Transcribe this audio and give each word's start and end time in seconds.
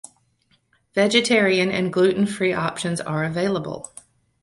Vegetarian 0.95 1.69
and 1.69 1.93
gluten 1.93 2.25
free 2.25 2.53
options 2.53 2.99
are 2.99 3.23
availabl. 3.23 3.85